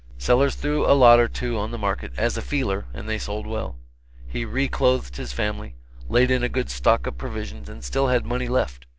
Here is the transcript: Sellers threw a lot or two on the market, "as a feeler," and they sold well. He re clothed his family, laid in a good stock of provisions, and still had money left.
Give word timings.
Sellers 0.17 0.55
threw 0.55 0.83
a 0.87 0.97
lot 0.97 1.19
or 1.19 1.27
two 1.27 1.59
on 1.59 1.69
the 1.69 1.77
market, 1.77 2.11
"as 2.17 2.35
a 2.35 2.41
feeler," 2.41 2.87
and 2.91 3.07
they 3.07 3.19
sold 3.19 3.45
well. 3.45 3.75
He 4.25 4.45
re 4.45 4.67
clothed 4.67 5.17
his 5.17 5.31
family, 5.31 5.75
laid 6.09 6.31
in 6.31 6.41
a 6.41 6.49
good 6.49 6.71
stock 6.71 7.05
of 7.05 7.19
provisions, 7.19 7.69
and 7.69 7.83
still 7.83 8.07
had 8.07 8.25
money 8.25 8.47
left. 8.47 8.87